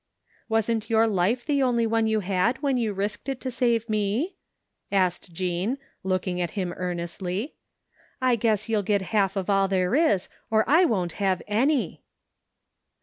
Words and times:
"Wasn't 0.49 0.89
your 0.89 1.05
life 1.05 1.45
the 1.45 1.61
only 1.61 1.85
one 1.85 2.07
you 2.07 2.21
had 2.21 2.59
when 2.63 2.75
you 2.75 2.91
risked 2.91 3.29
it 3.29 3.39
to 3.41 3.51
save 3.51 3.87
me?" 3.87 4.35
asked 4.91 5.31
Jean, 5.31 5.77
looking 6.03 6.41
at 6.41 6.57
him 6.57 6.73
earnestly." 6.75 7.53
I 8.19 8.35
guess 8.35 8.67
you'll 8.67 8.81
get 8.81 9.03
half 9.13 9.35
of 9.35 9.47
all 9.47 9.67
there 9.67 9.93
is 9.93 10.27
or 10.49 10.67
I 10.67 10.85
won't 10.85 11.11
have 11.21 11.43
a»y." 11.47 11.99